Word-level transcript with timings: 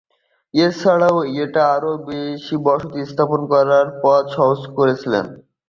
এছাড়া, 0.53 1.09
এটা 1.43 1.63
আরও 1.75 1.91
বেশি 2.07 2.55
বসতি 2.65 2.99
স্থাপন 3.11 3.41
করার 3.51 3.85
পথ 4.01 4.23
সহজ 4.35 4.59
করে 4.75 4.93
দিয়েছিল। 4.93 5.13